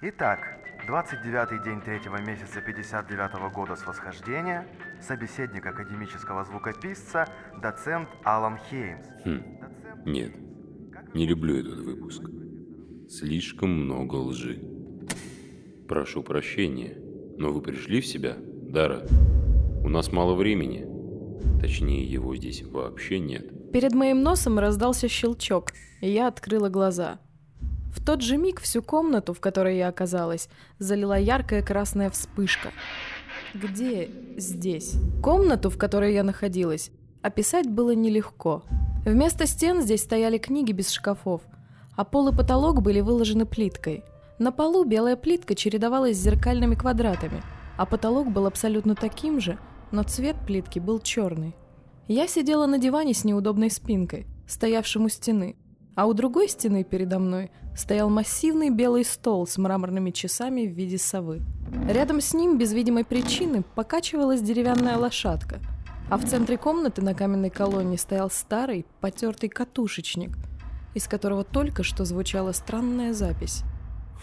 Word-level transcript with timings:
Итак, 0.00 0.38
29-й 0.88 1.64
день 1.64 1.80
третьего 1.80 2.18
месяца 2.18 2.60
59-го 2.60 3.50
года 3.50 3.74
с 3.74 3.84
восхождения, 3.84 4.64
собеседник 5.00 5.66
академического 5.66 6.44
звукописца, 6.44 7.28
доцент 7.60 8.08
Алан 8.22 8.60
Хеймс. 8.70 9.04
Хм, 9.24 9.42
нет, 10.06 10.36
не 11.14 11.26
люблю 11.26 11.58
этот 11.58 11.80
выпуск. 11.80 12.22
Слишком 13.08 13.70
много 13.70 14.14
лжи. 14.14 14.62
Прошу 15.88 16.22
прощения, 16.22 16.96
но 17.36 17.50
вы 17.50 17.60
пришли 17.60 18.00
в 18.00 18.06
себя, 18.06 18.36
Дара? 18.38 19.04
У 19.82 19.88
нас 19.88 20.12
мало 20.12 20.36
времени. 20.36 20.86
Точнее, 21.60 22.04
его 22.04 22.36
здесь 22.36 22.62
вообще 22.62 23.18
нет. 23.18 23.72
Перед 23.72 23.94
моим 23.94 24.22
носом 24.22 24.60
раздался 24.60 25.08
щелчок, 25.08 25.72
и 26.00 26.08
я 26.08 26.28
открыла 26.28 26.68
глаза. 26.68 27.18
В 27.92 28.04
тот 28.04 28.22
же 28.22 28.36
миг 28.36 28.60
всю 28.60 28.82
комнату, 28.82 29.34
в 29.34 29.40
которой 29.40 29.76
я 29.76 29.88
оказалась, 29.88 30.48
залила 30.78 31.18
яркая 31.18 31.62
красная 31.62 32.10
вспышка. 32.10 32.70
Где 33.54 34.10
здесь? 34.36 34.94
Комнату, 35.22 35.70
в 35.70 35.78
которой 35.78 36.12
я 36.12 36.22
находилась, 36.22 36.90
описать 37.22 37.68
было 37.68 37.94
нелегко. 37.94 38.62
Вместо 39.04 39.46
стен 39.46 39.82
здесь 39.82 40.02
стояли 40.02 40.38
книги 40.38 40.72
без 40.72 40.90
шкафов, 40.90 41.42
а 41.96 42.04
пол 42.04 42.28
и 42.28 42.36
потолок 42.36 42.82
были 42.82 43.00
выложены 43.00 43.46
плиткой. 43.46 44.04
На 44.38 44.52
полу 44.52 44.84
белая 44.84 45.16
плитка 45.16 45.54
чередовалась 45.54 46.16
с 46.16 46.22
зеркальными 46.22 46.74
квадратами, 46.74 47.42
а 47.76 47.86
потолок 47.86 48.30
был 48.30 48.46
абсолютно 48.46 48.94
таким 48.94 49.40
же, 49.40 49.58
но 49.90 50.02
цвет 50.02 50.36
плитки 50.46 50.78
был 50.78 51.00
черный. 51.00 51.56
Я 52.06 52.28
сидела 52.28 52.66
на 52.66 52.78
диване 52.78 53.14
с 53.14 53.24
неудобной 53.24 53.70
спинкой, 53.70 54.26
стоявшим 54.46 55.06
у 55.06 55.08
стены, 55.08 55.56
а 55.98 56.06
у 56.06 56.14
другой 56.14 56.48
стены 56.48 56.84
передо 56.84 57.18
мной 57.18 57.50
стоял 57.74 58.08
массивный 58.08 58.70
белый 58.70 59.04
стол 59.04 59.48
с 59.48 59.58
мраморными 59.58 60.12
часами 60.12 60.64
в 60.64 60.70
виде 60.70 60.96
совы. 60.96 61.40
Рядом 61.90 62.20
с 62.20 62.34
ним, 62.34 62.56
без 62.56 62.72
видимой 62.72 63.04
причины, 63.04 63.64
покачивалась 63.74 64.40
деревянная 64.40 64.96
лошадка, 64.96 65.58
а 66.08 66.16
в 66.16 66.24
центре 66.24 66.56
комнаты 66.56 67.02
на 67.02 67.14
каменной 67.14 67.50
колонне 67.50 67.98
стоял 67.98 68.30
старый, 68.30 68.86
потертый 69.00 69.48
катушечник, 69.48 70.38
из 70.94 71.08
которого 71.08 71.42
только 71.42 71.82
что 71.82 72.04
звучала 72.04 72.52
странная 72.52 73.12
запись. 73.12 73.64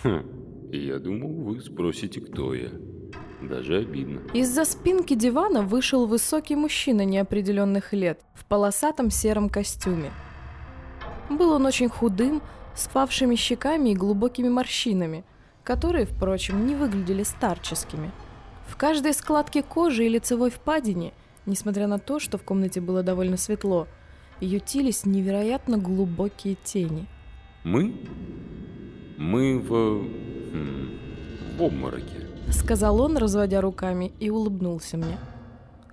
Хм, 0.01 0.71
я 0.71 0.97
думал, 0.97 1.33
вы 1.43 1.59
спросите, 1.59 2.21
кто 2.21 2.53
я. 2.53 2.69
Даже 3.41 3.79
обидно. 3.79 4.21
Из-за 4.33 4.63
спинки 4.63 5.13
дивана 5.13 5.61
вышел 5.61 6.07
высокий 6.07 6.55
мужчина 6.55 7.03
неопределенных 7.03 7.91
лет 7.91 8.21
в 8.33 8.45
полосатом 8.45 9.11
сером 9.11 9.49
костюме– 9.49 10.11
был 11.29 11.51
он 11.51 11.65
очень 11.65 11.89
худым, 11.89 12.41
с 12.75 12.87
павшими 12.87 13.35
щеками 13.35 13.89
и 13.89 13.95
глубокими 13.95 14.49
морщинами, 14.49 15.23
которые, 15.63 16.05
впрочем, 16.05 16.67
не 16.67 16.75
выглядели 16.75 17.23
старческими. 17.23 18.11
В 18.67 18.75
каждой 18.75 19.13
складке 19.13 19.63
кожи 19.63 20.05
и 20.05 20.09
лицевой 20.09 20.49
впадине, 20.51 21.13
несмотря 21.45 21.87
на 21.87 21.99
то, 21.99 22.19
что 22.19 22.37
в 22.37 22.43
комнате 22.43 22.81
было 22.81 23.01
довольно 23.01 23.37
светло, 23.37 23.87
ютились 24.41 25.05
невероятно 25.05 25.77
глубокие 25.77 26.57
тени. 26.63 27.07
«Мы? 27.63 27.95
Мы 29.17 29.59
в... 29.59 30.03
Хм, 30.51 30.89
в 31.57 31.63
обмороке»,— 31.63 32.27
сказал 32.51 33.01
он, 33.01 33.17
разводя 33.17 33.61
руками, 33.61 34.11
и 34.19 34.29
улыбнулся 34.29 34.97
мне. 34.97 35.17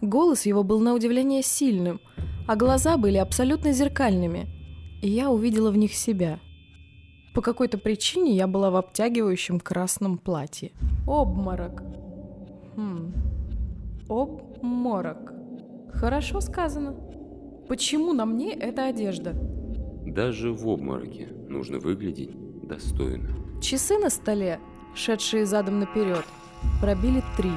Голос 0.01 0.47
его 0.47 0.65
был 0.65 0.81
на 0.81 0.95
удивление 0.95 1.43
сильным, 1.43 2.01
а 2.49 2.57
глаза 2.57 2.97
были 2.97 3.19
абсолютно 3.19 3.73
зеркальными— 3.73 4.49
и 5.03 5.09
я 5.09 5.31
увидела 5.31 5.71
в 5.71 5.77
них 5.77 5.93
себя. 5.93 6.39
По 7.35 7.43
какой-то 7.43 7.77
причине 7.77 8.35
я 8.35 8.47
была 8.47 8.71
в 8.71 8.77
обтягивающем 8.77 9.59
красном 9.59 10.17
платье. 10.17 10.71
Обморок. 11.07 11.83
Хм. 12.77 13.13
Обморок. 14.09 15.33
Хорошо 15.93 16.41
сказано. 16.41 16.95
Почему 17.69 18.13
на 18.13 18.27
мне 18.27 18.53
эта 18.53 18.87
одежда? 18.87 19.35
Даже 20.07 20.53
в 20.53 20.69
обмороке 20.69 21.29
нужно 21.49 21.79
выглядеть 21.79 22.31
достойно. 22.63 23.31
Часы 23.61 23.99
на 23.99 24.11
столе, 24.11 24.61
шедшие 24.95 25.47
задом 25.47 25.81
наперед, 25.81 26.25
пробили 26.81 27.23
три. 27.37 27.53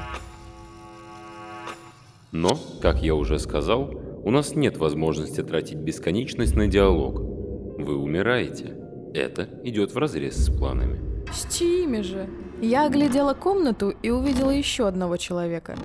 Но, 2.31 2.57
как 2.81 3.01
я 3.01 3.15
уже 3.15 3.39
сказал, 3.39 4.04
у 4.25 4.31
нас 4.31 4.55
нет 4.55 4.77
возможности 4.77 5.43
тратить 5.43 5.77
бесконечность 5.77 6.55
на 6.55 6.67
диалог. 6.67 7.19
Вы 7.19 7.95
умираете. 7.95 8.75
Это 9.13 9.47
идет 9.63 9.93
вразрез 9.93 10.35
с 10.35 10.49
планами. 10.49 10.99
С 11.31 11.55
чьими 11.55 12.01
же? 12.01 12.27
Я 12.59 12.87
оглядела 12.87 13.35
комнату 13.35 13.93
и 14.01 14.09
увидела 14.09 14.49
еще 14.49 14.87
одного 14.87 15.17
человека. 15.17 15.75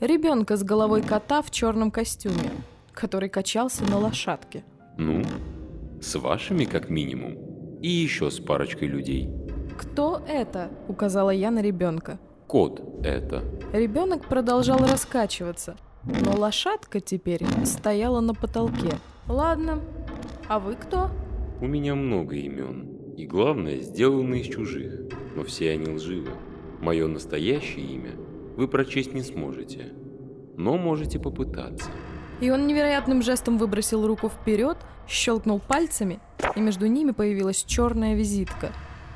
Ребенка 0.00 0.56
с 0.56 0.64
головой 0.64 1.00
кота 1.00 1.42
в 1.42 1.52
черном 1.52 1.92
костюме, 1.92 2.50
который 2.92 3.28
качался 3.28 3.84
на 3.84 3.98
лошадке. 3.98 4.64
Ну, 4.98 5.22
с 6.02 6.16
вашими 6.16 6.64
как 6.64 6.90
минимум. 6.90 7.36
И 7.82 7.88
еще 7.88 8.32
с 8.32 8.40
парочкой 8.40 8.88
людей. 8.88 9.30
«Кто 9.78 10.22
это?»– 10.28 10.70
указала 10.88 11.30
я 11.30 11.52
на 11.52 11.62
ребенка. 11.62 12.18
«Кот 12.48 12.82
это». 13.04 13.44
Ребенок 13.72 14.24
продолжал 14.24 14.78
раскачиваться, 14.78 15.76
но 16.06 16.36
лошадка 16.36 17.00
теперь 17.00 17.44
стояла 17.64 18.20
на 18.20 18.34
потолке. 18.34 18.92
«Ладно, 19.28 19.80
а 20.48 20.60
вы 20.60 20.76
кто?» 20.76 21.10
У 21.60 21.66
меня 21.66 21.94
много 21.94 22.36
имен, 22.36 23.14
и 23.16 23.26
главное, 23.26 23.80
сделаны 23.80 24.40
из 24.40 24.46
чужих, 24.46 24.92
но 25.34 25.42
все 25.42 25.72
они 25.72 25.90
лживы. 25.90 26.30
Мое 26.80 27.08
настоящее 27.08 27.86
имя 27.86 28.12
вы 28.56 28.68
прочесть 28.68 29.14
не 29.14 29.22
сможете, 29.22 29.92
но 30.56 30.76
можете 30.76 31.18
попытаться. 31.18 31.90
И 32.40 32.50
он 32.50 32.66
невероятным 32.66 33.22
жестом 33.22 33.56
выбросил 33.56 34.06
руку 34.06 34.28
вперед, 34.28 34.76
щелкнул 35.08 35.58
пальцами, 35.58 36.20
и 36.54 36.60
между 36.60 36.86
ними 36.86 37.12
появилась 37.12 37.64
черная 37.64 38.14
визитка. 38.14 38.70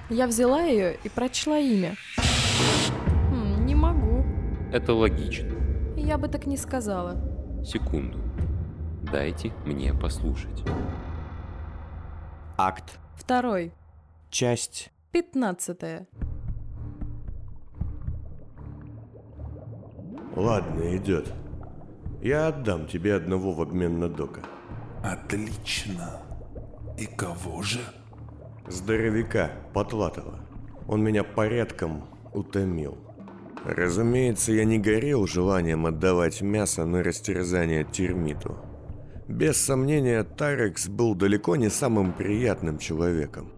Я 0.09 0.27
взяла 0.27 0.63
ее 0.63 0.97
и 1.05 1.09
прочла 1.09 1.59
имя. 1.59 1.95
Хм, 3.31 3.67
не 3.67 3.75
могу. 3.75 4.25
Это 4.73 4.95
логично. 4.95 5.60
Я 6.03 6.17
бы 6.19 6.29
так 6.29 6.47
не 6.47 6.57
сказала. 6.57 7.17
Секунду. 7.63 8.19
Дайте 9.13 9.53
мне 9.65 9.93
послушать. 9.93 10.65
Акт. 12.57 12.99
Второй. 13.15 13.73
Часть. 14.31 14.91
Пятнадцатая. 15.13 16.09
Ладно, 20.35 20.97
идет. 20.97 21.33
Я 22.23 22.49
отдам 22.49 22.87
тебе 22.87 23.15
одного 23.15 23.53
в 23.53 23.61
обмен 23.61 24.01
на 24.01 24.09
Дока. 24.09 24.41
Отлично. 25.05 26.23
И 26.99 27.07
кого 27.07 27.63
же? 27.63 27.81
Здоровяка, 28.67 29.51
Потлатова. 29.75 30.41
Он 30.89 31.05
меня 31.05 31.25
порядком 31.25 32.05
утомил. 32.33 32.97
Разумеется, 33.65 34.53
я 34.53 34.65
не 34.65 34.79
горел 34.79 35.27
желанием 35.27 35.87
отдавать 35.87 36.41
мясо 36.41 36.87
на 36.87 37.03
растерзание 37.03 37.85
термиту. 37.85 38.59
Без 39.29 39.59
сомнения, 39.59 40.25
Тарекс 40.25 40.89
был 40.89 41.15
далеко 41.15 41.57
не 41.57 41.69
самым 41.69 42.13
приятным 42.13 42.79
человеком. 42.79 43.53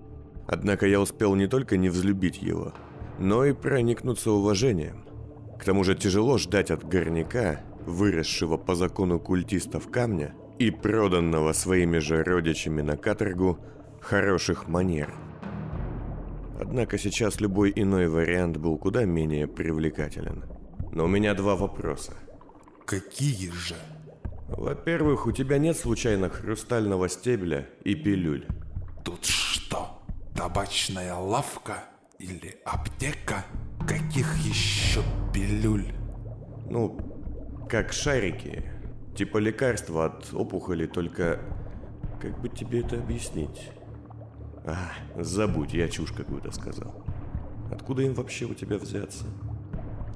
Однако 0.46 0.86
я 0.86 1.00
успел 1.00 1.34
не 1.34 1.46
только 1.46 1.76
не 1.76 1.88
взлюбить 1.88 2.42
его, 2.42 2.74
но 3.18 3.44
и 3.44 3.52
проникнуться 3.52 4.32
уважением. 4.32 5.04
К 5.58 5.64
тому 5.64 5.84
же 5.84 5.94
тяжело 5.94 6.36
ждать 6.36 6.70
от 6.70 6.86
горняка, 6.86 7.60
выросшего 7.86 8.56
по 8.56 8.74
закону 8.74 9.20
культистов 9.20 9.88
камня 9.88 10.34
и 10.58 10.70
проданного 10.70 11.52
своими 11.52 11.98
же 11.98 12.22
родичами 12.22 12.82
на 12.82 12.96
каторгу, 12.96 13.58
хороших 14.00 14.68
манер. 14.68 15.14
Однако 16.60 16.98
сейчас 16.98 17.40
любой 17.40 17.72
иной 17.74 18.08
вариант 18.08 18.56
был 18.56 18.78
куда 18.78 19.04
менее 19.04 19.46
привлекателен. 19.46 20.44
Но 20.92 21.04
у 21.04 21.08
меня 21.08 21.34
два 21.34 21.56
вопроса. 21.56 22.12
Какие 22.84 23.50
же? 23.50 23.76
Во-первых, 24.48 25.26
у 25.26 25.32
тебя 25.32 25.58
нет 25.58 25.76
случайно 25.76 26.28
хрустального 26.28 27.08
стебля 27.08 27.66
и 27.84 27.94
пилюль. 27.94 28.46
Тут 29.04 29.24
что, 29.24 30.02
табачная 30.36 31.14
лавка 31.14 31.84
или 32.18 32.56
аптека? 32.64 33.44
Каких 33.88 34.36
еще 34.38 35.00
пилюль? 35.32 35.92
Ну, 36.68 37.66
как 37.68 37.92
шарики. 37.92 38.64
Типа 39.16 39.38
лекарства 39.38 40.06
от 40.06 40.32
опухоли, 40.32 40.86
только... 40.86 41.40
Как 42.20 42.38
бы 42.40 42.48
тебе 42.48 42.80
это 42.80 42.96
объяснить? 42.98 43.70
А, 44.64 44.76
забудь, 45.16 45.74
я 45.74 45.88
чушь 45.88 46.12
какую-то 46.12 46.52
сказал. 46.52 46.94
Откуда 47.70 48.02
им 48.02 48.14
вообще 48.14 48.44
у 48.44 48.54
тебя 48.54 48.78
взяться? 48.78 49.24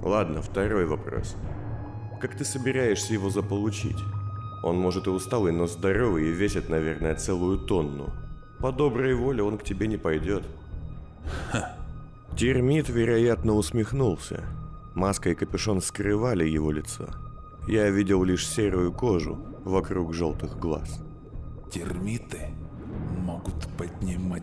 Ладно, 0.03 0.43
второй 0.43 0.87
вопрос. 0.87 1.37
Как 2.21 2.37
ты 2.37 2.45
собираешься 2.45 3.13
его 3.13 3.31
заполучить? 3.31 3.99
Он 4.63 4.79
может 4.79 5.07
и 5.07 5.11
усталый, 5.11 5.53
но 5.53 5.67
здоровый 5.67 6.29
и 6.29 6.33
весит, 6.33 6.69
наверное, 6.69 7.15
целую 7.15 7.59
тонну. 7.59 8.11
По 8.61 8.73
доброй 8.73 9.15
воле 9.15 9.43
он 9.43 9.59
к 9.59 9.65
тебе 9.65 9.87
не 9.87 9.97
пойдет. 9.97 10.45
Ха, 11.51 11.77
Термит, 12.37 12.89
вероятно, 12.89 13.55
усмехнулся. 13.55 14.45
Маска 14.95 15.31
и 15.31 15.35
капюшон 15.35 15.81
скрывали 15.81 16.47
его 16.47 16.71
лицо. 16.71 17.09
Я 17.67 17.91
видел 17.91 18.23
лишь 18.25 18.47
серую 18.47 18.93
кожу 18.93 19.39
вокруг 19.65 20.15
желтых 20.15 20.59
глаз. 20.59 21.03
Термиты 21.71 22.51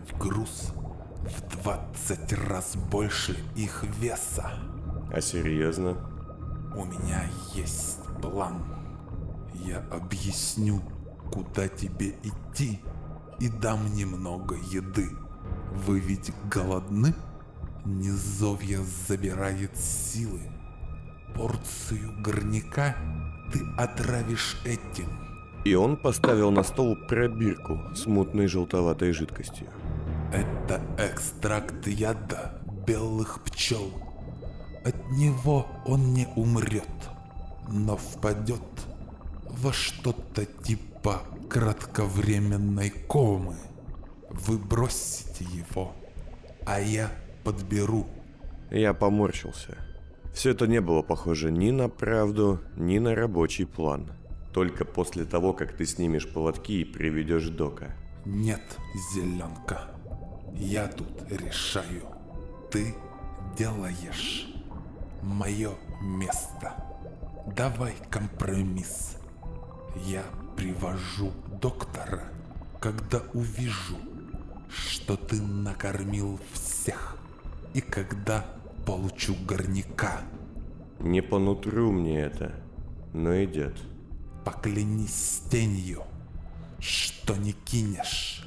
поднимать 0.04 0.18
груз 0.18 0.72
в 1.24 1.62
20 1.62 2.32
раз 2.48 2.76
больше 2.90 3.36
их 3.56 3.84
веса. 4.00 4.50
А 5.12 5.20
серьезно? 5.20 5.96
У 6.76 6.84
меня 6.84 7.24
есть 7.54 8.00
план. 8.20 8.62
Я 9.54 9.78
объясню, 9.90 10.82
куда 11.32 11.68
тебе 11.68 12.14
идти 12.22 12.80
и 13.40 13.48
дам 13.48 13.94
немного 13.94 14.56
еды. 14.70 15.08
Вы 15.86 16.00
ведь 16.00 16.32
голодны? 16.50 17.14
Низовья 17.84 18.80
забирает 19.08 19.76
силы. 19.76 20.40
Порцию 21.34 22.22
горняка 22.22 22.96
ты 23.52 23.60
отравишь 23.76 24.56
этим. 24.64 25.08
И 25.64 25.74
он 25.74 25.96
поставил 25.96 26.50
на 26.50 26.62
стол 26.62 26.96
пробирку 27.08 27.80
с 27.94 28.06
мутной 28.06 28.46
желтоватой 28.46 29.12
жидкостью. 29.12 29.66
Это 30.34 30.82
экстракт 30.98 31.86
яда 31.86 32.60
белых 32.88 33.44
пчел. 33.44 33.88
От 34.84 35.10
него 35.12 35.68
он 35.86 36.12
не 36.12 36.26
умрет, 36.34 36.82
но 37.68 37.96
впадет 37.96 38.60
во 39.44 39.72
что-то 39.72 40.44
типа 40.44 41.22
кратковременной 41.48 42.90
комы. 42.90 43.54
Вы 44.28 44.58
бросите 44.58 45.44
его, 45.44 45.92
а 46.66 46.80
я 46.80 47.12
подберу. 47.44 48.08
Я 48.72 48.92
поморщился. 48.92 49.76
Все 50.32 50.50
это 50.50 50.66
не 50.66 50.80
было 50.80 51.02
похоже 51.02 51.52
ни 51.52 51.70
на 51.70 51.88
правду, 51.88 52.60
ни 52.76 52.98
на 52.98 53.14
рабочий 53.14 53.66
план. 53.66 54.10
Только 54.52 54.84
после 54.84 55.24
того, 55.24 55.52
как 55.52 55.74
ты 55.74 55.86
снимешь 55.86 56.28
поводки 56.28 56.80
и 56.80 56.84
приведешь 56.84 57.50
Дока. 57.50 57.94
Нет, 58.24 58.62
зеленка. 59.14 59.93
Я 60.54 60.88
тут 60.88 61.08
решаю. 61.30 62.02
Ты 62.70 62.94
делаешь 63.56 64.48
мое 65.22 65.72
место. 66.00 66.74
Давай 67.56 67.94
компромисс. 68.10 69.16
Я 70.04 70.22
привожу 70.56 71.32
доктора, 71.60 72.24
когда 72.80 73.22
увижу, 73.32 73.96
что 74.68 75.16
ты 75.16 75.40
накормил 75.40 76.38
всех. 76.52 77.16
И 77.74 77.80
когда 77.80 78.44
получу 78.86 79.34
горняка. 79.46 80.22
Не 81.00 81.20
по 81.20 81.38
нутру 81.38 81.90
мне 81.90 82.20
это, 82.20 82.54
но 83.12 83.42
идет. 83.44 83.76
Поклянись 84.44 85.42
тенью, 85.50 86.04
что 86.78 87.36
не 87.36 87.52
кинешь, 87.52 88.43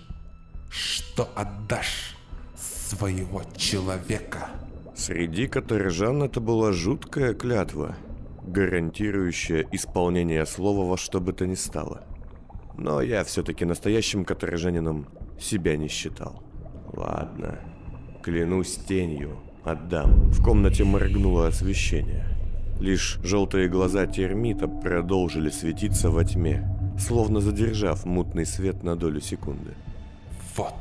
что 0.70 1.30
отдашь 1.36 2.16
своего 2.56 3.44
человека. 3.56 4.50
Среди 4.96 5.48
каторжан 5.48 6.24
это 6.24 6.42
была 6.42 6.72
жуткая 6.72 7.34
клятва, 7.34 7.96
гарантирующая 8.44 9.66
исполнение 9.72 10.46
слова 10.46 10.90
во 10.90 10.98
что 10.98 11.20
бы 11.20 11.34
то 11.34 11.46
ни 11.46 11.56
стало. 11.56 12.04
Но 12.78 13.02
я 13.02 13.24
все-таки 13.24 13.66
настоящим 13.66 14.26
каторжанином 14.26 15.08
себя 15.40 15.78
не 15.78 15.88
считал. 15.88 16.44
Ладно, 16.94 17.60
клянусь 18.24 18.76
тенью, 18.88 19.38
отдам. 19.64 20.30
В 20.32 20.44
комнате 20.44 20.84
моргнуло 20.84 21.48
освещение. 21.48 22.26
Лишь 22.80 23.20
желтые 23.24 23.68
глаза 23.70 24.06
термита 24.06 24.68
продолжили 24.68 25.50
светиться 25.50 26.10
во 26.10 26.24
тьме, 26.24 26.68
словно 27.00 27.40
задержав 27.40 28.06
мутный 28.06 28.46
свет 28.46 28.84
на 28.84 28.96
долю 28.96 29.20
секунды. 29.20 29.74
Вот, 30.58 30.74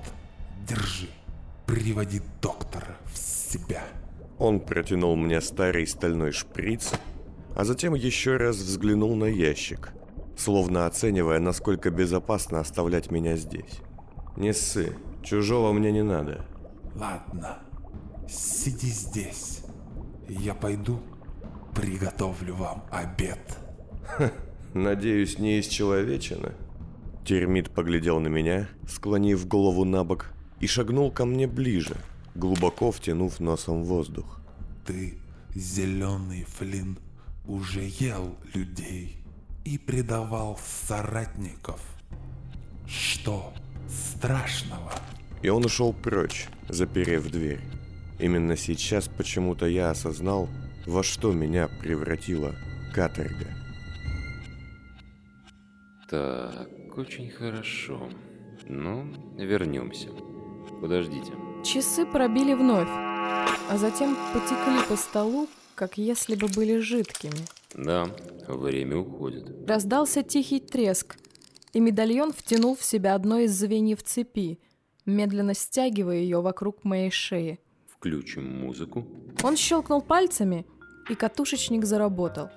держи, 0.66 1.08
приводи 1.66 2.22
доктора 2.40 2.96
в 3.12 3.18
себя. 3.18 3.84
Он 4.38 4.58
протянул 4.58 5.16
мне 5.16 5.38
старый 5.42 5.86
стальной 5.86 6.32
шприц, 6.32 6.92
а 7.54 7.64
затем 7.64 7.94
еще 7.94 8.38
раз 8.38 8.56
взглянул 8.56 9.14
на 9.16 9.26
ящик, 9.26 9.92
словно 10.34 10.86
оценивая, 10.86 11.40
насколько 11.40 11.90
безопасно 11.90 12.60
оставлять 12.60 13.10
меня 13.10 13.36
здесь. 13.36 13.80
Не 14.38 14.54
ссы, 14.54 14.96
чужого 15.22 15.72
мне 15.72 15.92
не 15.92 16.02
надо. 16.02 16.46
Ладно, 16.94 17.58
сиди 18.26 18.88
здесь. 18.88 19.60
Я 20.26 20.54
пойду 20.54 21.00
приготовлю 21.74 22.54
вам 22.54 22.82
обед. 22.90 23.58
Надеюсь, 24.72 25.38
не 25.38 25.58
из 25.58 25.66
человечины. 25.66 26.52
Термит 27.26 27.70
поглядел 27.70 28.20
на 28.20 28.28
меня, 28.28 28.68
склонив 28.88 29.48
голову 29.48 29.84
на 29.84 30.04
бок, 30.04 30.30
и 30.60 30.68
шагнул 30.68 31.10
ко 31.10 31.24
мне 31.24 31.48
ближе, 31.48 31.96
глубоко 32.36 32.92
втянув 32.92 33.40
носом 33.40 33.82
воздух. 33.82 34.40
Ты, 34.86 35.18
зеленый 35.52 36.44
Флинн, 36.44 36.96
уже 37.44 37.82
ел 37.82 38.36
людей 38.54 39.16
и 39.64 39.76
предавал 39.76 40.56
соратников. 40.86 41.80
Что 42.86 43.52
страшного? 43.88 44.92
И 45.42 45.48
он 45.48 45.64
ушел 45.64 45.92
прочь, 45.92 46.46
заперев 46.68 47.28
дверь. 47.28 47.60
Именно 48.20 48.56
сейчас 48.56 49.08
почему-то 49.08 49.66
я 49.66 49.90
осознал, 49.90 50.48
во 50.86 51.02
что 51.02 51.32
меня 51.32 51.68
превратила 51.82 52.54
каторга. 52.94 53.48
Так, 56.08 56.68
очень 56.96 57.30
хорошо. 57.30 58.08
Ну, 58.64 59.06
вернемся. 59.36 60.08
Подождите. 60.80 61.32
Часы 61.64 62.06
пробили 62.06 62.54
вновь, 62.54 62.88
а 62.88 63.76
затем 63.76 64.16
потекли 64.32 64.78
по 64.88 64.96
столу, 64.96 65.48
как 65.74 65.98
если 65.98 66.34
бы 66.34 66.48
были 66.48 66.78
жидкими. 66.78 67.44
Да, 67.74 68.06
время 68.48 68.98
уходит. 68.98 69.68
Раздался 69.68 70.22
тихий 70.22 70.60
треск, 70.60 71.16
и 71.72 71.80
медальон 71.80 72.32
втянул 72.32 72.76
в 72.76 72.84
себя 72.84 73.14
одно 73.14 73.38
из 73.40 73.52
звеньев 73.52 74.02
цепи, 74.02 74.58
медленно 75.04 75.54
стягивая 75.54 76.16
ее 76.16 76.40
вокруг 76.40 76.84
моей 76.84 77.10
шеи. 77.10 77.58
Включим 77.88 78.60
музыку. 78.60 79.06
Он 79.42 79.56
щелкнул 79.56 80.02
пальцами, 80.02 80.66
и 81.10 81.14
катушечник 81.14 81.84
заработал. 81.84 82.48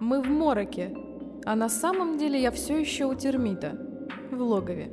Мы 0.00 0.20
в 0.20 0.26
мороке, 0.26 0.94
а 1.44 1.54
на 1.56 1.68
самом 1.68 2.18
деле 2.18 2.40
я 2.40 2.50
все 2.50 2.78
еще 2.78 3.04
у 3.04 3.14
термита, 3.14 3.78
в 4.30 4.40
логове. 4.40 4.90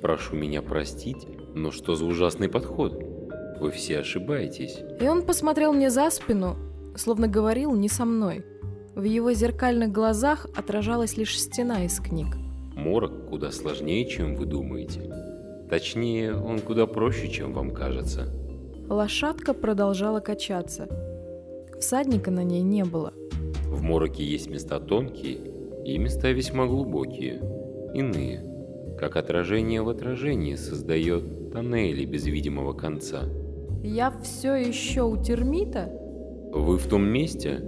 Прошу 0.00 0.36
меня 0.36 0.62
простить, 0.62 1.26
но 1.54 1.70
что 1.70 1.94
за 1.94 2.04
ужасный 2.04 2.48
подход? 2.48 3.02
Вы 3.60 3.70
все 3.70 4.00
ошибаетесь. 4.00 4.80
И 5.00 5.06
он 5.06 5.22
посмотрел 5.22 5.72
мне 5.72 5.90
за 5.90 6.10
спину, 6.10 6.56
словно 6.96 7.28
говорил 7.28 7.74
не 7.74 7.88
со 7.88 8.04
мной. 8.04 8.44
В 8.94 9.02
его 9.02 9.32
зеркальных 9.32 9.92
глазах 9.92 10.46
отражалась 10.56 11.16
лишь 11.16 11.38
стена 11.38 11.84
из 11.84 11.98
книг. 12.00 12.36
Морок 12.76 13.28
куда 13.28 13.50
сложнее, 13.50 14.06
чем 14.08 14.34
вы 14.34 14.46
думаете. 14.46 15.10
Точнее, 15.70 16.34
он 16.34 16.60
куда 16.60 16.86
проще, 16.86 17.28
чем 17.28 17.52
вам 17.52 17.70
кажется. 17.70 18.28
Лошадка 18.88 19.54
продолжала 19.54 20.20
качаться. 20.20 20.88
Всадника 21.80 22.30
на 22.30 22.44
ней 22.44 22.62
не 22.62 22.84
было. 22.84 23.12
В 23.66 23.80
мороке 23.82 24.24
есть 24.24 24.48
места 24.48 24.78
тонкие 24.78 25.53
и 25.84 25.98
места 25.98 26.32
весьма 26.32 26.66
глубокие, 26.66 27.40
иные. 27.94 28.42
Как 28.98 29.16
отражение 29.16 29.82
в 29.82 29.88
отражении 29.88 30.54
создает 30.54 31.52
тоннели 31.52 32.04
без 32.04 32.26
видимого 32.26 32.72
конца. 32.72 33.24
Я 33.82 34.10
все 34.22 34.54
еще 34.54 35.02
у 35.02 35.22
термита? 35.22 35.92
Вы 36.52 36.78
в 36.78 36.86
том 36.86 37.04
месте, 37.04 37.60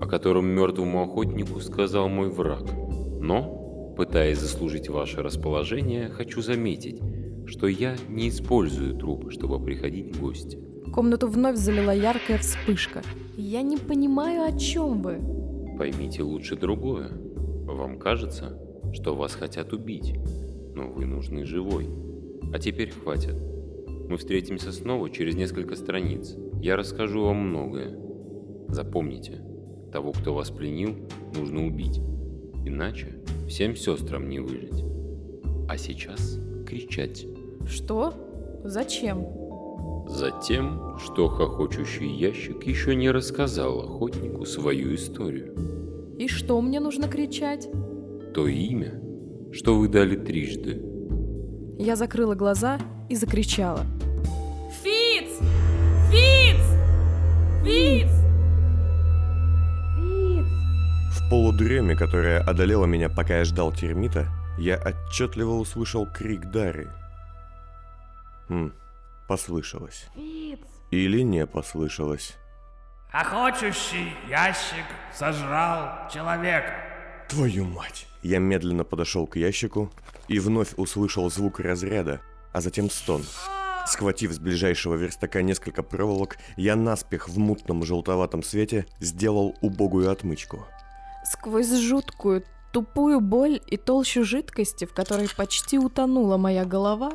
о 0.00 0.06
котором 0.06 0.46
мертвому 0.46 1.02
охотнику 1.02 1.60
сказал 1.60 2.08
мой 2.08 2.30
враг. 2.30 2.64
Но, 3.20 3.92
пытаясь 3.96 4.38
заслужить 4.38 4.88
ваше 4.88 5.22
расположение, 5.22 6.08
хочу 6.08 6.40
заметить, 6.40 7.00
что 7.46 7.66
я 7.66 7.96
не 8.08 8.30
использую 8.30 8.96
труп, 8.96 9.30
чтобы 9.30 9.62
приходить 9.62 10.16
в 10.16 10.20
гости. 10.20 10.58
Комнату 10.94 11.28
вновь 11.28 11.56
залила 11.56 11.94
яркая 11.94 12.38
вспышка. 12.38 13.02
Я 13.36 13.60
не 13.62 13.76
понимаю, 13.76 14.44
о 14.44 14.58
чем 14.58 15.02
вы. 15.02 15.18
Поймите 15.76 16.22
лучше 16.22 16.56
другое. 16.56 17.10
Вам 17.80 17.98
кажется, 17.98 18.58
что 18.92 19.16
вас 19.16 19.32
хотят 19.32 19.72
убить, 19.72 20.14
но 20.74 20.86
вы 20.90 21.06
нужны 21.06 21.46
живой. 21.46 21.88
А 22.52 22.58
теперь 22.58 22.90
хватит. 22.90 23.34
Мы 24.06 24.18
встретимся 24.18 24.70
снова 24.70 25.08
через 25.08 25.34
несколько 25.34 25.76
страниц. 25.76 26.36
Я 26.60 26.76
расскажу 26.76 27.24
вам 27.24 27.38
многое. 27.38 27.98
Запомните, 28.68 29.42
того, 29.90 30.12
кто 30.12 30.34
вас 30.34 30.50
пленил, 30.50 30.94
нужно 31.34 31.66
убить. 31.66 32.02
Иначе 32.66 33.16
всем 33.48 33.74
сестрам 33.74 34.28
не 34.28 34.40
выжить. 34.40 34.84
А 35.66 35.78
сейчас 35.78 36.38
кричать. 36.66 37.26
Что? 37.66 38.12
Зачем? 38.62 39.26
Затем, 40.06 40.98
что 40.98 41.28
хохочущий 41.28 42.14
ящик 42.14 42.62
еще 42.64 42.94
не 42.94 43.10
рассказал 43.10 43.80
охотнику 43.80 44.44
свою 44.44 44.94
историю. 44.94 45.79
И 46.20 46.28
что 46.28 46.60
мне 46.60 46.80
нужно 46.80 47.08
кричать? 47.08 47.66
То 48.34 48.46
имя, 48.46 48.92
что 49.54 49.78
вы 49.78 49.88
дали 49.88 50.16
трижды. 50.16 50.78
Я 51.78 51.96
закрыла 51.96 52.34
глаза 52.34 52.78
и 53.08 53.16
закричала. 53.16 53.86
Фиц! 54.82 55.38
Фиц! 56.10 56.60
Фиц! 57.64 58.10
В 61.16 61.30
полудреме, 61.30 61.96
которая 61.96 62.42
одолела 62.42 62.84
меня, 62.84 63.08
пока 63.08 63.38
я 63.38 63.44
ждал 63.46 63.72
термита, 63.72 64.28
я 64.58 64.76
отчетливо 64.76 65.52
услышал 65.52 66.06
крик 66.06 66.50
Дары. 66.50 66.90
Хм, 68.50 68.74
послышалось. 69.26 70.06
Или 70.90 71.22
не 71.22 71.46
послышалось. 71.46 72.36
Охочущий 73.12 74.14
ящик 74.28 74.84
сожрал 75.12 76.08
человека. 76.12 76.74
Твою 77.28 77.64
мать! 77.64 78.06
Я 78.22 78.38
медленно 78.38 78.84
подошел 78.84 79.26
к 79.26 79.34
ящику 79.34 79.90
и 80.28 80.38
вновь 80.38 80.74
услышал 80.76 81.28
звук 81.28 81.58
разряда, 81.58 82.20
а 82.52 82.60
затем 82.60 82.88
стон. 82.88 83.24
Схватив 83.88 84.32
с 84.32 84.38
ближайшего 84.38 84.94
верстака 84.94 85.42
несколько 85.42 85.82
проволок, 85.82 86.36
я 86.56 86.76
наспех 86.76 87.28
в 87.28 87.36
мутном 87.36 87.82
желтоватом 87.82 88.44
свете 88.44 88.86
сделал 89.00 89.56
убогую 89.60 90.08
отмычку. 90.08 90.66
Сквозь 91.24 91.72
жуткую, 91.72 92.44
тупую 92.72 93.20
боль 93.20 93.60
и 93.66 93.76
толщу 93.76 94.22
жидкости, 94.22 94.84
в 94.84 94.94
которой 94.94 95.28
почти 95.36 95.80
утонула 95.80 96.36
моя 96.36 96.64
голова, 96.64 97.14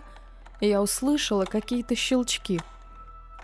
я 0.59 0.81
услышала 0.81 1.45
какие-то 1.45 1.95
щелчки. 1.95 2.59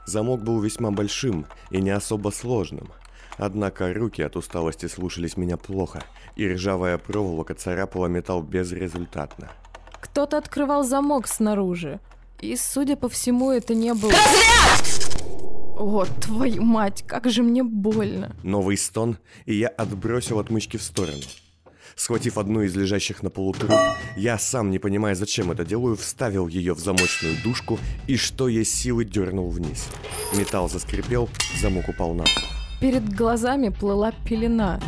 Замок 0.05 0.43
был 0.43 0.59
весьма 0.59 0.91
большим 0.91 1.45
и 1.69 1.81
не 1.81 1.91
особо 1.91 2.29
сложным. 2.29 2.91
Однако 3.37 3.93
руки 3.93 4.21
от 4.21 4.35
усталости 4.35 4.87
слушались 4.87 5.37
меня 5.37 5.57
плохо, 5.57 6.03
и 6.35 6.47
ржавая 6.47 6.97
проволока 6.97 7.53
царапала 7.55 8.07
металл 8.07 8.41
безрезультатно. 8.41 9.51
Кто-то 9.99 10.37
открывал 10.37 10.83
замок 10.83 11.27
снаружи. 11.27 11.99
И, 12.39 12.55
судя 12.55 12.95
по 12.97 13.07
всему, 13.07 13.51
это 13.51 13.73
не 13.75 13.93
было... 13.93 14.11
О, 15.77 16.05
твою 16.05 16.63
мать, 16.63 17.03
как 17.07 17.29
же 17.29 17.41
мне 17.41 17.63
больно. 17.63 18.35
Новый 18.43 18.77
стон, 18.77 19.17
и 19.45 19.55
я 19.55 19.67
отбросил 19.67 20.39
отмычки 20.39 20.77
в 20.77 20.83
сторону. 20.83 21.23
Схватив 22.01 22.39
одну 22.39 22.63
из 22.63 22.75
лежащих 22.75 23.21
на 23.21 23.29
полу 23.29 23.53
труб, 23.53 23.71
я, 24.15 24.39
сам 24.39 24.71
не 24.71 24.79
понимая, 24.79 25.13
зачем 25.13 25.51
это 25.51 25.63
делаю, 25.63 25.95
вставил 25.95 26.47
ее 26.47 26.73
в 26.73 26.79
замочную 26.79 27.35
дужку 27.43 27.77
и 28.07 28.17
что 28.17 28.47
есть 28.47 28.73
силы 28.75 29.05
дернул 29.05 29.51
вниз. 29.51 29.87
Металл 30.35 30.67
заскрипел, 30.67 31.29
замок 31.61 31.89
упал 31.89 32.15
на 32.15 32.23
пол. 32.23 32.43
Перед 32.79 33.07
глазами 33.15 33.69
плыла 33.69 34.13
пелена, 34.25 34.79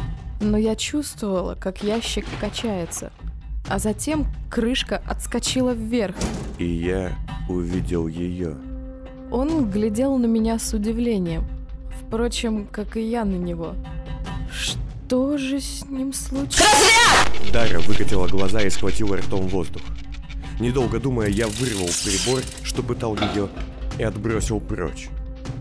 но 0.42 0.58
я 0.58 0.76
чувствовала, 0.76 1.54
как 1.54 1.84
ящик 1.84 2.26
качается. 2.42 3.12
А 3.70 3.78
затем 3.78 4.26
крышка 4.50 5.00
отскочила 5.08 5.76
вверх. 5.76 6.16
И 6.58 6.66
я 6.66 7.16
увидел 7.48 8.08
ее. 8.08 8.58
Он 9.30 9.70
глядел 9.70 10.18
на 10.18 10.26
меня 10.26 10.58
с 10.58 10.74
удивлением. 10.74 11.44
Впрочем, 12.02 12.66
как 12.66 12.98
и 12.98 13.02
я 13.08 13.24
на 13.24 13.36
него. 13.36 13.76
Что 14.52 15.38
же 15.38 15.60
с 15.60 15.86
ним 15.86 16.12
случилось? 16.12 17.03
Дара 17.52 17.80
выкатила 17.80 18.28
глаза 18.28 18.62
и 18.62 18.70
схватила 18.70 19.18
ртом 19.18 19.48
воздух. 19.48 19.82
Недолго 20.60 21.00
думая, 21.00 21.30
я 21.30 21.48
вырвал 21.48 21.90
прибор, 22.04 22.42
что 22.64 22.84
пытал 22.84 23.16
ее, 23.16 23.50
и 23.98 24.04
отбросил 24.04 24.60
прочь. 24.60 25.10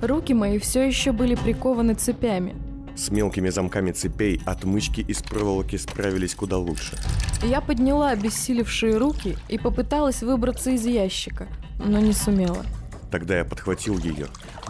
Руки 0.00 0.34
мои 0.34 0.58
все 0.58 0.86
еще 0.86 1.12
были 1.12 1.34
прикованы 1.34 1.94
цепями. 1.94 2.54
С 2.94 3.10
мелкими 3.10 3.48
замками 3.48 3.92
цепей 3.92 4.40
отмычки 4.44 5.00
из 5.00 5.22
проволоки 5.22 5.76
справились 5.76 6.34
куда 6.34 6.58
лучше. 6.58 6.96
Я 7.42 7.60
подняла 7.60 8.10
обессилевшие 8.10 8.98
руки 8.98 9.36
и 9.48 9.58
попыталась 9.58 10.22
выбраться 10.22 10.70
из 10.70 10.84
ящика, 10.84 11.48
но 11.78 11.98
не 12.00 12.12
сумела. 12.12 12.64
Тогда 13.10 13.36
я 13.38 13.44
подхватил 13.44 13.98
ее, 13.98 14.26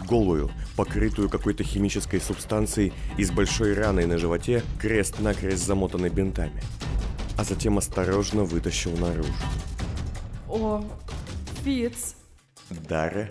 голую, 0.07 0.51
покрытую 0.75 1.29
какой-то 1.29 1.63
химической 1.63 2.19
субстанцией 2.19 2.93
и 3.17 3.23
с 3.23 3.31
большой 3.31 3.73
раной 3.73 4.05
на 4.05 4.17
животе, 4.17 4.63
крест-накрест 4.79 5.65
замотанной 5.65 6.09
бинтами. 6.09 6.61
А 7.37 7.43
затем 7.43 7.77
осторожно 7.77 8.43
вытащил 8.43 8.95
наружу. 8.97 9.33
О, 10.47 10.83
Фиц, 11.63 12.15
Дара, 12.69 13.29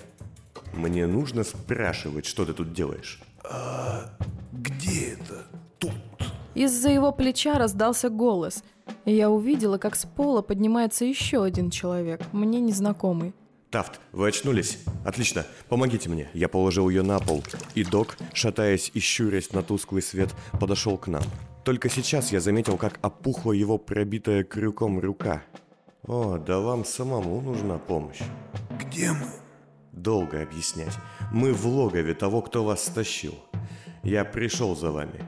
мне 0.72 1.06
нужно 1.06 1.44
спрашивать, 1.44 2.26
что 2.26 2.44
ты 2.44 2.52
тут 2.52 2.72
делаешь. 2.72 3.20
Где 4.52 5.12
это? 5.12 5.46
Тут. 5.78 5.92
Из-за 6.54 6.90
его 6.90 7.12
плеча 7.12 7.58
раздался 7.58 8.10
голос, 8.10 8.62
и 9.04 9.14
я 9.14 9.30
увидела, 9.30 9.78
как 9.78 9.96
с 9.96 10.04
пола 10.04 10.42
поднимается 10.42 11.04
еще 11.04 11.42
один 11.42 11.70
человек, 11.70 12.20
мне 12.32 12.60
незнакомый. 12.60 13.34
Тафт, 13.70 14.00
вы 14.12 14.28
очнулись? 14.28 14.78
Отлично, 15.02 15.46
помогите 15.70 16.10
мне. 16.10 16.28
Я 16.34 16.48
положил 16.48 16.90
ее 16.90 17.02
на 17.02 17.18
пол, 17.18 17.42
и 17.74 17.84
док, 17.84 18.18
шатаясь 18.34 18.90
и 18.92 19.00
щурясь 19.00 19.52
на 19.52 19.62
тусклый 19.62 20.02
свет, 20.02 20.28
подошел 20.60 20.98
к 20.98 21.06
нам. 21.06 21.22
Только 21.64 21.88
сейчас 21.88 22.32
я 22.32 22.40
заметил, 22.40 22.76
как 22.76 22.98
опухла 23.02 23.52
его 23.52 23.78
пробитая 23.78 24.42
крюком 24.42 24.98
рука. 24.98 25.42
О, 26.04 26.38
да 26.38 26.58
вам 26.58 26.84
самому 26.84 27.40
нужна 27.40 27.78
помощь. 27.78 28.20
Где 28.80 29.12
мы? 29.12 29.28
Долго 29.92 30.42
объяснять. 30.42 30.96
Мы 31.32 31.52
в 31.52 31.66
логове 31.66 32.14
того, 32.14 32.42
кто 32.42 32.64
вас 32.64 32.84
стащил. 32.84 33.34
Я 34.02 34.24
пришел 34.24 34.74
за 34.74 34.90
вами. 34.90 35.24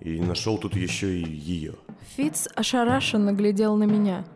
И 0.00 0.20
нашел 0.20 0.58
тут 0.58 0.76
еще 0.76 1.18
и 1.18 1.24
ее. 1.24 1.76
Фиц 2.16 2.46
ошарашенно 2.54 3.32
глядел 3.32 3.76
на 3.76 3.84
меня. 3.84 4.26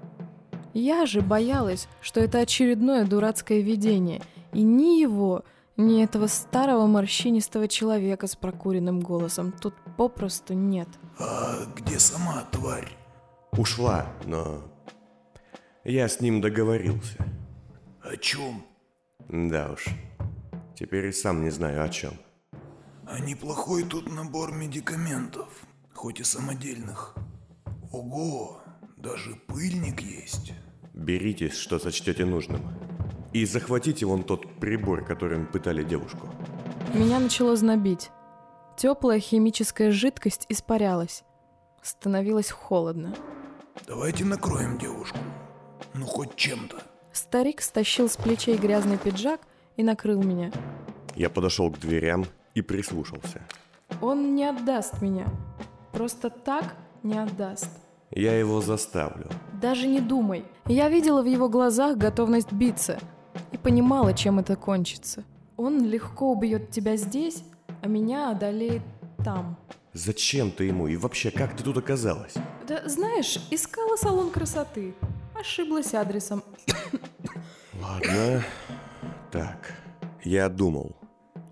Я 0.72 1.04
же 1.04 1.20
боялась, 1.20 1.88
что 2.00 2.20
это 2.20 2.38
очередное 2.38 3.04
дурацкое 3.04 3.60
видение, 3.60 4.22
и 4.52 4.62
ни 4.62 5.00
его, 5.00 5.44
ни 5.78 6.02
этого 6.02 6.26
старого 6.26 6.86
морщинистого 6.86 7.68
человека 7.68 8.26
с 8.26 8.36
прокуренным 8.36 9.00
голосом 9.00 9.52
тут 9.52 9.74
попросту 9.96 10.52
нет. 10.52 10.88
А 11.18 11.64
где 11.76 11.98
сама 11.98 12.44
тварь? 12.50 12.88
Ушла, 13.52 14.06
но... 14.26 14.62
Я 15.84 16.08
с 16.08 16.20
ним 16.20 16.40
договорился. 16.40 17.16
О 18.02 18.16
чем? 18.16 18.64
Да 19.28 19.70
уж. 19.72 19.86
Теперь 20.74 21.06
и 21.06 21.12
сам 21.12 21.42
не 21.42 21.50
знаю 21.50 21.82
о 21.82 21.88
чем. 21.88 22.12
А 23.06 23.20
неплохой 23.20 23.84
тут 23.84 24.12
набор 24.12 24.52
медикаментов, 24.52 25.48
хоть 25.94 26.20
и 26.20 26.24
самодельных. 26.24 27.14
Ого, 27.90 28.60
даже 28.96 29.34
пыльник 29.46 30.02
есть. 30.02 30.52
Берите, 30.92 31.48
что 31.48 31.78
сочтете 31.78 32.24
нужным. 32.24 32.62
И 33.32 33.44
захватите 33.44 34.06
вон 34.06 34.22
тот 34.22 34.46
прибор, 34.58 35.04
которым 35.04 35.46
пытали 35.46 35.84
девушку. 35.84 36.28
Меня 36.94 37.20
начало 37.20 37.56
знобить. 37.56 38.10
Теплая 38.76 39.20
химическая 39.20 39.90
жидкость 39.90 40.46
испарялась. 40.48 41.24
Становилось 41.82 42.50
холодно. 42.50 43.14
Давайте 43.86 44.24
накроем 44.24 44.78
девушку. 44.78 45.18
Ну, 45.94 46.06
хоть 46.06 46.36
чем-то. 46.36 46.76
Старик 47.12 47.60
стащил 47.60 48.08
с 48.08 48.16
плечей 48.16 48.56
грязный 48.56 48.96
пиджак 48.96 49.40
и 49.76 49.82
накрыл 49.82 50.22
меня. 50.22 50.50
Я 51.14 51.28
подошел 51.28 51.70
к 51.70 51.78
дверям 51.78 52.24
и 52.54 52.62
прислушался. 52.62 53.42
Он 54.00 54.34
не 54.34 54.44
отдаст 54.44 55.02
меня. 55.02 55.26
Просто 55.92 56.30
так 56.30 56.76
не 57.02 57.18
отдаст. 57.18 57.70
Я 58.10 58.38
его 58.38 58.60
заставлю. 58.60 59.28
Даже 59.60 59.86
не 59.86 60.00
думай. 60.00 60.44
Я 60.66 60.88
видела 60.88 61.22
в 61.22 61.26
его 61.26 61.48
глазах 61.48 61.98
готовность 61.98 62.52
биться 62.52 62.98
и 63.52 63.56
понимала, 63.56 64.12
чем 64.14 64.38
это 64.38 64.56
кончится. 64.56 65.24
Он 65.56 65.84
легко 65.84 66.32
убьет 66.32 66.70
тебя 66.70 66.96
здесь, 66.96 67.42
а 67.82 67.88
меня 67.88 68.30
одолеет 68.30 68.82
там. 69.24 69.56
Зачем 69.92 70.50
ты 70.50 70.64
ему? 70.64 70.86
И 70.86 70.96
вообще, 70.96 71.30
как 71.30 71.56
ты 71.56 71.64
тут 71.64 71.76
оказалась? 71.78 72.34
Да 72.66 72.88
знаешь, 72.88 73.38
искала 73.50 73.96
салон 73.96 74.30
красоты. 74.30 74.94
Ошиблась 75.34 75.94
адресом. 75.94 76.42
Ладно. 77.80 78.44
Так, 79.30 79.74
я 80.22 80.48
думал. 80.48 80.96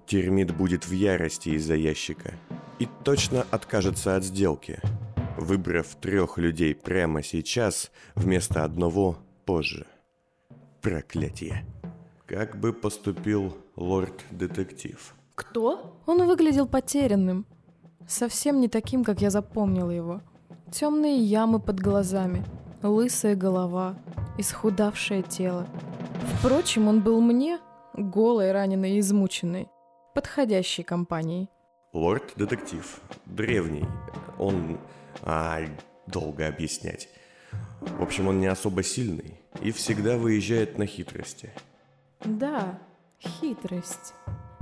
Термит 0.06 0.56
будет 0.56 0.86
в 0.86 0.92
ярости 0.92 1.50
из-за 1.50 1.74
ящика. 1.74 2.34
И 2.78 2.88
точно 3.04 3.46
откажется 3.50 4.16
от 4.16 4.24
сделки, 4.24 4.80
выбрав 5.36 5.94
трех 5.96 6.38
людей 6.38 6.74
прямо 6.74 7.22
сейчас 7.22 7.90
вместо 8.14 8.64
одного 8.64 9.18
позже. 9.44 9.86
Проклятие. 10.82 11.64
Как 12.26 12.58
бы 12.58 12.72
поступил 12.72 13.56
лорд-детектив? 13.76 15.14
Кто? 15.36 15.96
Он 16.06 16.26
выглядел 16.26 16.66
потерянным. 16.66 17.46
Совсем 18.08 18.60
не 18.60 18.68
таким, 18.68 19.04
как 19.04 19.20
я 19.20 19.30
запомнила 19.30 19.90
его. 19.90 20.22
Темные 20.72 21.18
ямы 21.18 21.60
под 21.60 21.78
глазами, 21.78 22.44
лысая 22.82 23.36
голова, 23.36 23.96
исхудавшее 24.38 25.22
тело. 25.22 25.68
Впрочем, 26.38 26.88
он 26.88 27.00
был 27.00 27.20
мне 27.20 27.60
голой, 27.94 28.50
раненой 28.50 28.96
и 28.96 29.00
измученной. 29.00 29.68
Подходящей 30.12 30.82
компанией. 30.82 31.48
Лорд-детектив. 31.92 33.00
Древний. 33.24 33.86
Он... 34.36 34.78
А, 35.22 35.60
долго 36.08 36.48
объяснять. 36.48 37.08
В 37.80 38.02
общем, 38.02 38.26
он 38.26 38.40
не 38.40 38.46
особо 38.48 38.82
сильный 38.82 39.40
и 39.62 39.70
всегда 39.70 40.18
выезжает 40.18 40.76
на 40.76 40.86
хитрости. 40.86 41.52
Да, 42.26 42.78
хитрость. 43.20 44.14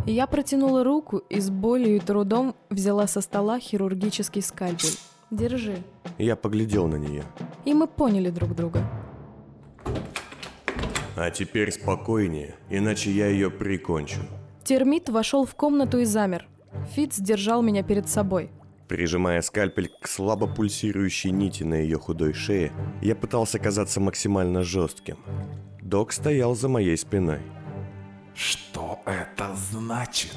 Я 0.07 0.27
протянула 0.27 0.85
руку 0.85 1.19
и 1.19 1.41
с 1.41 1.49
болью 1.49 1.97
и 1.97 1.99
трудом 1.99 2.55
взяла 2.69 3.07
со 3.07 3.23
стола 3.23 3.59
хирургический 3.59 4.43
скальпель. 4.43 4.99
Держи. 5.31 5.79
Я 6.19 6.37
поглядел 6.37 6.87
на 6.87 6.97
нее. 6.97 7.25
И 7.65 7.73
мы 7.73 7.87
поняли 7.87 8.29
друг 8.29 8.55
друга. 8.55 8.81
А 11.17 11.31
теперь 11.31 11.73
спокойнее, 11.73 12.57
иначе 12.69 13.11
я 13.11 13.29
ее 13.29 13.51
прикончу. 13.51 14.21
Термит 14.63 15.09
вошел 15.09 15.47
в 15.47 15.55
комнату 15.55 15.99
и 15.99 16.05
замер. 16.05 16.47
Фитц 16.93 17.19
держал 17.19 17.63
меня 17.63 17.83
перед 17.83 18.09
собой. 18.09 18.51
Прижимая 18.89 19.41
скальпель 19.41 19.91
к 20.01 20.07
слабо 20.07 20.47
пульсирующей 20.47 21.31
нити 21.31 21.63
на 21.63 21.75
ее 21.75 21.99
худой 21.99 22.35
шее, 22.35 22.73
я 23.01 23.15
пытался 23.15 23.59
казаться 23.59 24.01
максимально 24.01 24.63
жестким. 24.63 25.17
Док 25.85 26.13
стоял 26.13 26.55
за 26.55 26.71
моей 26.71 26.97
спиной. 26.97 27.41
Что 28.35 29.01
это 29.05 29.55
значит? 29.55 30.35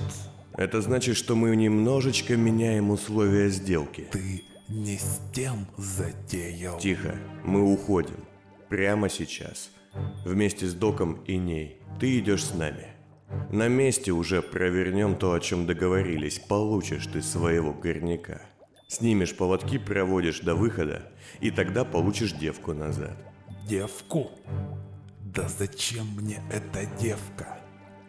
Это 0.58 0.82
значит, 0.82 1.16
что 1.16 1.36
мы 1.36 1.56
немножечко 1.56 2.36
меняем 2.36 2.90
условия 2.90 3.48
сделки. 3.48 4.08
Ты 4.12 4.44
не 4.68 4.98
с 4.98 5.22
тем 5.34 5.66
затеял. 5.78 6.78
Тихо, 6.80 7.16
мы 7.46 7.64
уходим. 7.64 8.26
Прямо 8.68 9.08
сейчас. 9.08 9.72
Вместе 10.26 10.66
с 10.66 10.74
Доком 10.74 11.24
и 11.26 11.38
ней. 11.38 11.78
Ты 11.98 12.20
идешь 12.20 12.44
с 12.44 12.54
нами. 12.54 12.88
На 13.50 13.70
месте 13.70 14.12
уже 14.12 14.42
провернем 14.42 15.16
то, 15.16 15.32
о 15.32 15.40
чем 15.40 15.66
договорились. 15.66 16.40
Получишь 16.40 17.08
ты 17.08 17.22
своего 17.22 17.72
горняка. 17.72 18.42
Снимешь 18.90 19.34
поводки, 19.34 19.78
проводишь 19.78 20.42
до 20.42 20.56
выхода, 20.56 21.10
и 21.40 21.52
тогда 21.52 21.86
получишь 21.86 22.34
девку 22.34 22.74
назад. 22.74 23.18
Девку? 23.66 24.32
Да 25.38 25.48
зачем 25.48 26.08
мне 26.16 26.42
эта 26.52 26.90
девка? 27.00 27.60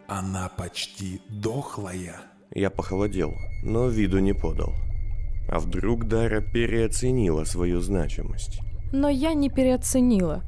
Она 0.07 0.49
почти 0.49 1.21
дохлая. 1.29 2.15
Я 2.55 2.71
похолодел, 2.71 3.35
но 3.61 3.87
виду 3.87 4.17
не 4.17 4.33
подал. 4.33 4.73
А 5.47 5.59
вдруг 5.59 6.07
Дара 6.07 6.41
переоценила 6.41 7.43
свою 7.43 7.81
значимость? 7.81 8.61
Но 8.91 9.09
я 9.09 9.35
не 9.35 9.51
переоценила. 9.51 10.41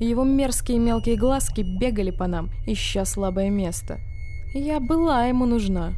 Его 0.00 0.24
мерзкие 0.24 0.80
мелкие 0.80 1.16
глазки 1.16 1.60
бегали 1.60 2.10
по 2.10 2.26
нам, 2.26 2.50
ища 2.66 3.04
слабое 3.04 3.48
место. 3.48 4.00
Я 4.54 4.80
была 4.80 5.26
ему 5.26 5.46
нужна. 5.46 5.92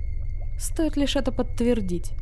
Стоит 0.59 0.99
лишь 0.99 1.17
это 1.17 1.33
подтвердить. 1.33 2.13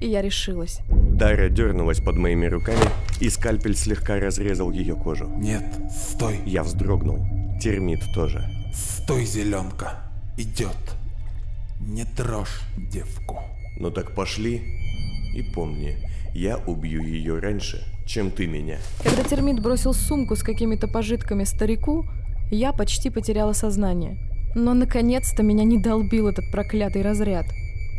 И 0.00 0.08
я 0.08 0.22
решилась. 0.22 0.80
Дара 0.88 1.50
дернулась 1.50 2.00
под 2.00 2.16
моими 2.16 2.46
руками, 2.46 2.88
и 3.20 3.28
скальпель 3.28 3.76
слегка 3.76 4.18
разрезал 4.18 4.70
ее 4.70 4.96
кожу. 4.96 5.28
Нет, 5.36 5.64
стой, 5.90 6.40
Я 6.46 6.62
вздрогнул. 6.62 7.41
Термит 7.62 8.00
тоже. 8.12 8.44
стой, 8.74 9.24
зеленка. 9.24 9.92
Идет. 10.36 10.76
Не 11.78 12.04
трожь 12.04 12.60
девку. 12.76 13.38
Ну 13.78 13.92
так 13.92 14.16
пошли. 14.16 14.60
И 15.32 15.44
помни, 15.54 15.96
я 16.34 16.56
убью 16.56 17.04
ее 17.04 17.38
раньше, 17.38 17.84
чем 18.04 18.32
ты 18.32 18.48
меня. 18.48 18.78
Когда 19.04 19.22
термит 19.22 19.62
бросил 19.62 19.94
сумку 19.94 20.34
с 20.34 20.42
какими-то 20.42 20.88
пожитками 20.88 21.44
старику, 21.44 22.04
я 22.50 22.72
почти 22.72 23.10
потеряла 23.10 23.52
сознание. 23.52 24.18
Но 24.56 24.74
наконец-то 24.74 25.44
меня 25.44 25.62
не 25.62 25.80
долбил 25.80 26.26
этот 26.26 26.50
проклятый 26.50 27.02
разряд. 27.02 27.46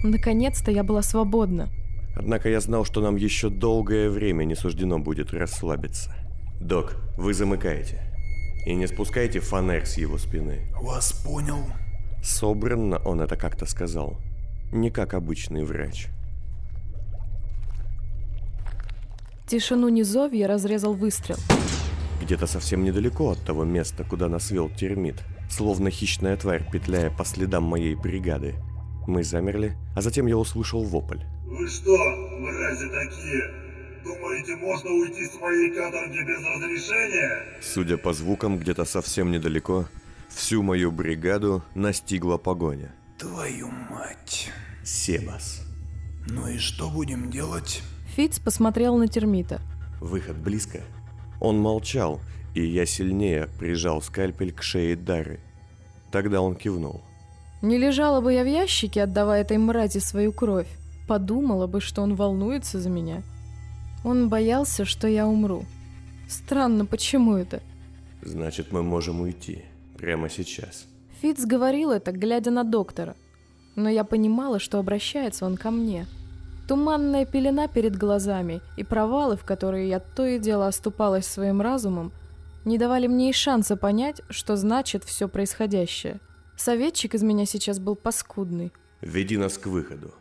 Наконец-то 0.04 0.71
я 0.71 0.84
была 0.84 1.02
свободна. 1.02 1.69
Однако 2.17 2.49
я 2.49 2.60
знал, 2.60 2.84
что 2.84 2.99
нам 2.99 3.15
еще 3.15 3.49
долгое 3.49 4.10
время 4.10 4.43
не 4.43 4.56
суждено 4.56 4.99
будет 4.99 5.32
расслабиться. 5.32 6.13
Док, 6.60 6.97
вы 7.17 7.34
замыкаете. 7.34 8.12
И 8.65 8.76
не 8.76 8.88
спускайте 8.88 9.39
фонарь 9.39 9.86
с 9.86 9.97
его 9.97 10.17
спины. 10.17 10.62
Вас 10.82 11.12
понял. 11.12 11.58
Собранно 12.23 12.97
он 12.99 13.21
это 13.21 13.36
как-то 13.36 13.65
сказал. 13.65 14.17
Не 14.71 14.89
как 14.89 15.13
обычный 15.13 15.65
врач. 15.65 16.08
Тишину 19.47 19.89
низовья 19.89 20.47
разрезал 20.47 20.93
выстрел. 20.93 21.38
Где-то 22.21 22.47
совсем 22.47 22.86
недалеко 22.86 23.32
от 23.32 23.39
того 23.39 23.65
места, 23.65 24.06
куда 24.06 24.30
нас 24.30 24.49
вел 24.49 24.69
термит, 24.69 25.21
словно 25.49 25.89
хищная 25.89 26.38
тварь, 26.38 26.65
петляя 26.71 27.10
по 27.10 27.26
следам 27.26 27.63
моей 27.63 27.95
бригады. 27.95 28.56
Мы 29.06 29.26
замерли, 29.26 29.76
а 29.95 30.02
затем 30.02 30.28
я 30.28 30.38
услышал 30.38 30.84
вопль. 30.84 31.19
Вы 31.45 31.67
что, 31.67 31.97
мрази 32.39 32.88
такие? 32.88 33.62
Думаете, 34.03 34.55
можно 34.57 34.89
уйти 34.91 35.25
с 35.25 35.39
моей 35.39 35.71
каторги 35.71 36.19
без 36.19 36.45
разрешения? 36.45 37.61
Судя 37.61 37.97
по 37.97 38.13
звукам, 38.13 38.57
где-то 38.57 38.83
совсем 38.85 39.31
недалеко, 39.31 39.85
всю 40.29 40.61
мою 40.61 40.91
бригаду 40.91 41.63
настигла 41.73 42.37
погоня. 42.37 42.93
Твою 43.17 43.69
мать. 43.89 44.51
Себас. 44.83 45.61
Ну 46.27 46.47
и 46.47 46.57
что 46.57 46.89
будем 46.89 47.29
делать? 47.29 47.81
Фиц 48.15 48.39
посмотрел 48.39 48.97
на 48.97 49.07
термита. 49.07 49.61
Выход 50.01 50.37
близко. 50.37 50.81
Он 51.39 51.57
молчал, 51.59 52.19
и 52.53 52.65
я 52.65 52.85
сильнее 52.85 53.47
прижал 53.57 54.01
скальпель 54.01 54.51
к 54.51 54.61
шее 54.61 54.95
Дары. 54.95 55.39
Тогда 56.11 56.41
он 56.41 56.55
кивнул. 56.55 57.01
Не 57.61 57.77
лежала 57.77 58.19
бы 58.19 58.33
я 58.33 58.43
в 58.43 58.47
ящике, 58.47 59.03
отдавая 59.03 59.41
этой 59.41 59.57
мрази 59.57 59.99
свою 59.99 60.33
кровь. 60.33 60.67
Подумала 61.07 61.67
бы, 61.67 61.79
что 61.79 62.01
он 62.01 62.15
волнуется 62.15 62.79
за 62.79 62.89
меня. 62.89 63.23
Он 64.03 64.29
боялся, 64.29 64.85
что 64.85 65.07
я 65.07 65.27
умру. 65.27 65.65
Странно, 66.27 66.85
почему 66.85 67.35
это? 67.35 67.61
Значит, 68.21 68.71
мы 68.71 68.83
можем 68.83 69.21
уйти. 69.21 69.63
Прямо 69.97 70.29
сейчас. 70.29 70.85
Фиц 71.21 71.45
говорил 71.45 71.91
это, 71.91 72.11
глядя 72.11 72.51
на 72.51 72.63
доктора. 72.63 73.15
Но 73.75 73.89
я 73.89 74.03
понимала, 74.03 74.59
что 74.59 74.79
обращается 74.79 75.45
он 75.45 75.57
ко 75.57 75.71
мне. 75.71 76.05
Туманная 76.67 77.25
пелена 77.25 77.67
перед 77.67 77.97
глазами 77.97 78.61
и 78.77 78.83
провалы, 78.83 79.35
в 79.35 79.43
которые 79.43 79.89
я 79.89 79.99
то 79.99 80.25
и 80.25 80.39
дело 80.39 80.67
оступалась 80.67 81.25
своим 81.25 81.61
разумом, 81.61 82.11
не 82.65 82.77
давали 82.77 83.07
мне 83.07 83.29
и 83.29 83.33
шанса 83.33 83.75
понять, 83.75 84.21
что 84.29 84.55
значит 84.55 85.03
все 85.03 85.27
происходящее. 85.27 86.19
Советчик 86.55 87.15
из 87.15 87.23
меня 87.23 87.45
сейчас 87.45 87.79
был 87.79 87.95
паскудный. 87.95 88.71
Веди 89.01 89.37
нас 89.37 89.57
к 89.57 89.67
выходу. 89.67 90.13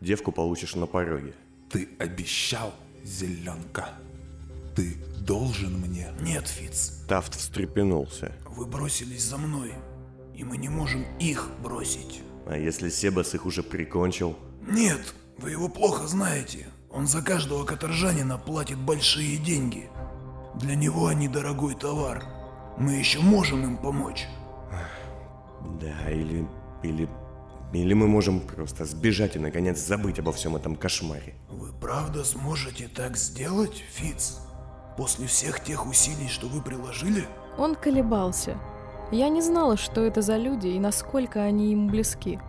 Девку 0.00 0.32
получишь 0.32 0.74
на 0.74 0.86
пороге. 0.86 1.32
Ты 1.70 1.88
обещал, 1.98 2.74
зеленка. 3.06 3.90
Ты 4.74 4.96
должен 5.20 5.78
мне. 5.80 6.08
Нет, 6.20 6.46
Фиц. 6.48 7.02
Тафт 7.08 7.34
встрепенулся. 7.34 8.32
Вы 8.48 8.66
бросились 8.66 9.22
за 9.22 9.38
мной, 9.38 9.72
и 10.34 10.44
мы 10.44 10.56
не 10.58 10.68
можем 10.68 11.04
их 11.18 11.48
бросить. 11.62 12.22
А 12.46 12.56
если 12.56 12.90
Себас 12.90 13.34
их 13.34 13.46
уже 13.46 13.62
прикончил? 13.62 14.36
Нет, 14.66 15.14
вы 15.38 15.52
его 15.52 15.68
плохо 15.68 16.06
знаете. 16.06 16.66
Он 16.90 17.06
за 17.06 17.22
каждого 17.22 17.64
каторжанина 17.64 18.38
платит 18.38 18.78
большие 18.78 19.38
деньги. 19.38 19.88
Для 20.54 20.74
него 20.74 21.06
они 21.06 21.28
дорогой 21.28 21.74
товар. 21.74 22.24
Мы 22.78 22.94
еще 22.94 23.20
можем 23.20 23.64
им 23.64 23.76
помочь. 23.78 24.26
Да, 25.80 26.10
или... 26.10 26.46
или... 26.82 27.08
Или 27.76 27.92
мы 27.92 28.08
можем 28.08 28.40
просто 28.40 28.86
сбежать 28.86 29.36
и 29.36 29.38
наконец 29.38 29.78
забыть 29.78 30.18
обо 30.18 30.32
всем 30.32 30.56
этом 30.56 30.76
кошмаре. 30.76 31.34
Вы 31.50 31.72
правда 31.78 32.24
сможете 32.24 32.88
так 32.88 33.18
сделать, 33.18 33.84
Фиц? 33.92 34.38
После 34.96 35.26
всех 35.26 35.60
тех 35.62 35.86
усилий, 35.86 36.26
что 36.28 36.46
вы 36.46 36.62
приложили? 36.62 37.26
Он 37.58 37.74
колебался. 37.74 38.56
Я 39.12 39.28
не 39.28 39.42
знала, 39.42 39.76
что 39.76 40.02
это 40.02 40.22
за 40.22 40.38
люди 40.38 40.68
и 40.68 40.80
насколько 40.80 41.42
они 41.42 41.72
ему 41.72 41.90
близки. 41.90 42.40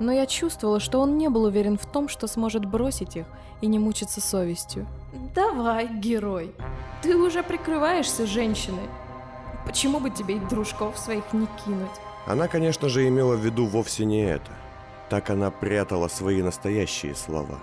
Но 0.00 0.12
я 0.12 0.26
чувствовала, 0.26 0.80
что 0.80 1.00
он 1.00 1.16
не 1.16 1.30
был 1.30 1.44
уверен 1.44 1.78
в 1.78 1.86
том, 1.90 2.08
что 2.08 2.26
сможет 2.26 2.66
бросить 2.66 3.16
их 3.16 3.26
и 3.62 3.66
не 3.66 3.78
мучиться 3.78 4.20
совестью. 4.20 4.86
«Давай, 5.34 5.88
герой, 5.88 6.54
ты 7.02 7.16
уже 7.16 7.42
прикрываешься 7.42 8.26
женщиной. 8.26 8.88
Почему 9.64 9.98
бы 9.98 10.10
тебе 10.10 10.36
и 10.36 10.40
дружков 10.40 10.98
своих 10.98 11.32
не 11.32 11.46
кинуть?» 11.64 11.88
Она, 12.28 12.46
конечно 12.46 12.90
же, 12.90 13.08
имела 13.08 13.36
в 13.36 13.40
виду 13.40 13.64
вовсе 13.64 14.04
не 14.04 14.20
это. 14.20 14.52
Так 15.08 15.30
она 15.30 15.50
прятала 15.50 16.08
свои 16.08 16.42
настоящие 16.42 17.14
слова. 17.14 17.58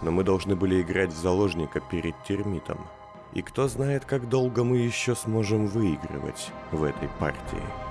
Но 0.00 0.10
мы 0.10 0.24
должны 0.24 0.56
были 0.56 0.80
играть 0.80 1.12
в 1.12 1.18
заложника 1.18 1.80
перед 1.80 2.14
термитом. 2.24 2.78
И 3.34 3.42
кто 3.42 3.68
знает, 3.68 4.06
как 4.06 4.26
долго 4.30 4.64
мы 4.64 4.78
еще 4.78 5.14
сможем 5.14 5.66
выигрывать 5.66 6.48
в 6.72 6.84
этой 6.84 7.10
партии. 7.20 7.87